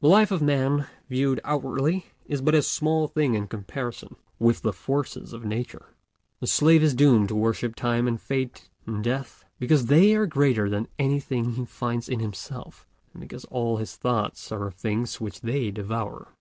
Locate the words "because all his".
13.20-13.94